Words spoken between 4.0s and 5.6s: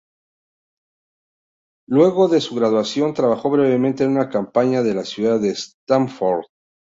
en una compañía de la ciudad de